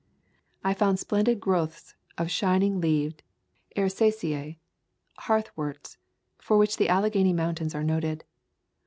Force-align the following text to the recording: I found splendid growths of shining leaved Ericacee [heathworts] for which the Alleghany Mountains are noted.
I 0.63 0.73
found 0.73 0.97
splendid 0.97 1.39
growths 1.39 1.93
of 2.17 2.31
shining 2.31 2.81
leaved 2.81 3.21
Ericacee 3.77 4.57
[heathworts] 5.27 5.97
for 6.39 6.57
which 6.57 6.77
the 6.77 6.89
Alleghany 6.89 7.33
Mountains 7.33 7.75
are 7.75 7.83
noted. 7.83 8.23